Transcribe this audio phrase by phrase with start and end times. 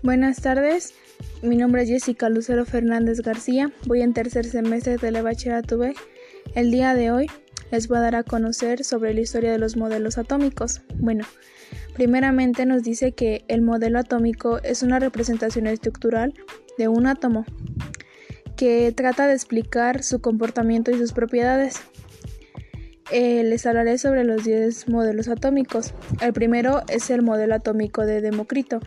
[0.00, 0.94] Buenas tardes,
[1.42, 5.92] mi nombre es Jessica Lucero Fernández García, voy en tercer semestre de la bachillerato B.
[6.54, 7.26] El día de hoy
[7.72, 10.82] les voy a dar a conocer sobre la historia de los modelos atómicos.
[10.94, 11.24] Bueno,
[11.94, 16.32] primeramente nos dice que el modelo atómico es una representación estructural
[16.78, 17.44] de un átomo
[18.56, 21.82] que trata de explicar su comportamiento y sus propiedades.
[23.10, 25.92] Eh, les hablaré sobre los 10 modelos atómicos.
[26.20, 28.78] El primero es el modelo atómico de Demócrito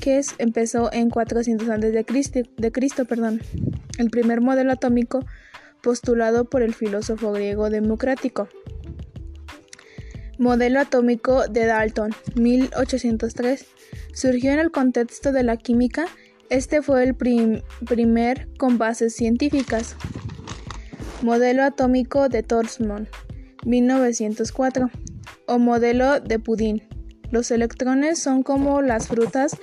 [0.00, 3.40] que empezó en 400 antes de Cristo, de Cristo, perdón.
[3.98, 5.20] El primer modelo atómico
[5.82, 8.48] postulado por el filósofo griego democrático.
[10.38, 13.66] Modelo atómico de Dalton, 1803.
[14.14, 16.06] Surgió en el contexto de la química.
[16.48, 19.96] Este fue el primer con bases científicas.
[21.22, 23.08] Modelo atómico de Torsmond,
[23.64, 24.90] 1904.
[25.46, 26.82] O modelo de Pudín.
[27.32, 29.56] Los electrones son como las frutas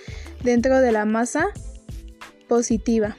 [0.43, 1.49] dentro de la masa
[2.47, 3.15] positiva.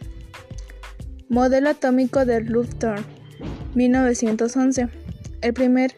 [1.29, 3.05] Modelo atómico de Lufthorn,
[3.77, 4.89] 1911.
[5.41, 5.95] El, primer,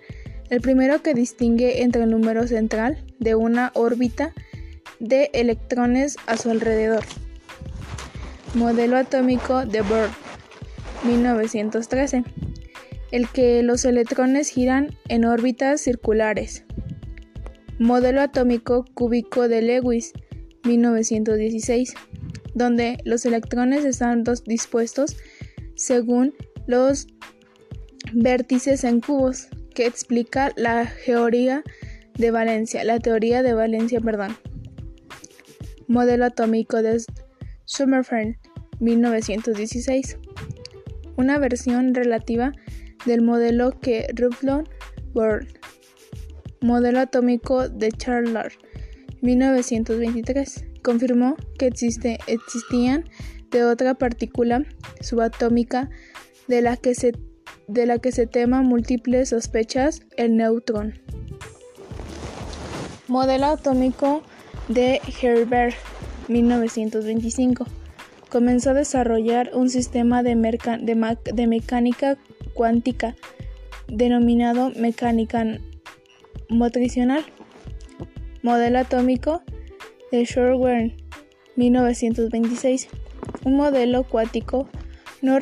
[0.51, 4.35] el primero que distingue entre el número central de una órbita
[5.01, 7.05] de electrones a su alrededor.
[8.53, 10.11] Modelo atómico de Bohr,
[11.05, 12.23] 1913.
[13.13, 16.65] El que los electrones giran en órbitas circulares.
[17.83, 20.13] Modelo atómico cúbico de Lewis,
[20.63, 21.95] 1916,
[22.55, 25.17] donde los electrones están dispuestos
[25.75, 26.33] según
[26.69, 27.09] los
[28.13, 31.65] vértices en cubos, que explica la teoría
[32.17, 34.37] de Valencia, la teoría de Valencia, perdón.
[35.89, 37.03] Modelo atómico de
[37.65, 38.37] Sommerfeld,
[38.79, 40.19] 1916,
[41.17, 42.53] una versión relativa
[43.07, 45.49] del modelo que Rutherford
[46.63, 48.59] modelo atómico de Charles
[49.21, 53.05] 1923, confirmó que existían
[53.51, 54.65] de otra partícula
[55.01, 55.91] subatómica
[56.49, 57.13] de la que se,
[57.69, 60.95] de la que se tema múltiples sospechas, el neutrón.
[63.09, 64.23] Modelo atómico
[64.69, 65.75] de Herberg,
[66.29, 67.67] 1925.
[68.31, 72.17] Comenzó a desarrollar un sistema de, de mecánica
[72.55, 73.15] cuántica
[73.89, 75.45] denominado mecánica
[78.43, 79.43] Modelo atómico
[80.11, 80.95] de Shorewern
[81.57, 82.89] 1926.
[83.45, 84.69] Un modelo cuántico
[85.23, 85.39] no,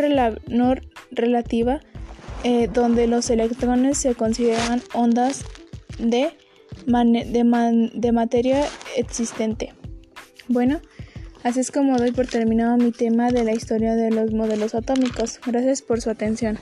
[1.10, 1.80] relativa
[2.44, 5.44] eh, donde los electrones se consideran ondas
[5.98, 6.30] de,
[6.86, 8.64] de materia
[8.96, 9.74] existente.
[10.48, 10.80] Bueno,
[11.42, 15.40] así es como doy por terminado mi tema de la historia de los modelos atómicos.
[15.46, 16.58] Gracias por su atención.